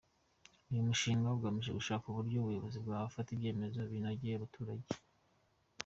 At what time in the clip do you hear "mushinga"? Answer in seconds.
0.87-1.33